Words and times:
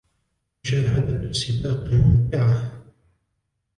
مشاهدة 0.65 1.15
السباق 1.29 1.87
ممتعة. 1.93 2.83